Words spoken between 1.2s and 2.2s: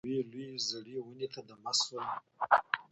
ته دمه سول